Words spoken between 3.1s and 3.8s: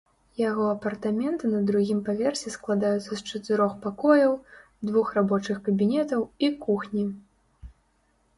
з чатырох